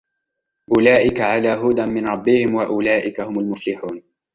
[0.77, 4.03] أولئك على هدى من ربهم وأولئك هم المفلحون